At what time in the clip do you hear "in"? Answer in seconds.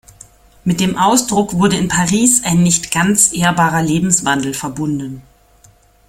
1.77-1.87